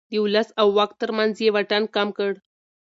د 0.11 0.13
ولس 0.23 0.49
او 0.61 0.67
واک 0.77 0.91
ترمنځ 1.01 1.33
يې 1.43 1.49
واټن 1.55 1.83
کم 1.95 2.07
کړ. 2.17 2.31